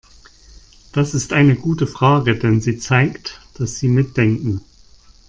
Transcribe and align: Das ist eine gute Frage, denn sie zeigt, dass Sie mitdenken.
Das 0.93 1.13
ist 1.13 1.31
eine 1.31 1.53
gute 1.55 1.85
Frage, 1.85 2.35
denn 2.35 2.59
sie 2.59 2.79
zeigt, 2.79 3.39
dass 3.53 3.77
Sie 3.77 3.87
mitdenken. 3.87 4.61